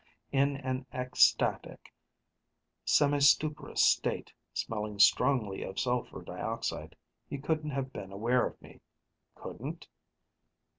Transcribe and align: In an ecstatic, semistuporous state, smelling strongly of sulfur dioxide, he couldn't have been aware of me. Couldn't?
In 0.31 0.57
an 0.57 0.87
ecstatic, 0.91 1.93
semistuporous 2.83 3.83
state, 3.83 4.33
smelling 4.51 4.97
strongly 4.97 5.61
of 5.61 5.79
sulfur 5.79 6.23
dioxide, 6.23 6.95
he 7.29 7.37
couldn't 7.37 7.69
have 7.69 7.93
been 7.93 8.11
aware 8.11 8.47
of 8.47 8.59
me. 8.63 8.81
Couldn't? 9.35 9.87